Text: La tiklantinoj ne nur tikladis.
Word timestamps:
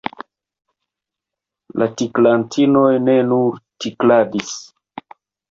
La 1.81 1.87
tiklantinoj 2.01 2.89
ne 3.09 3.19
nur 3.29 3.61
tikladis. 3.87 4.59